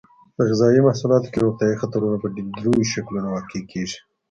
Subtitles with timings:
[0.35, 3.97] په غذایي محصولاتو کې روغتیایي خطرونه په دریو شکلونو واقع کیږي.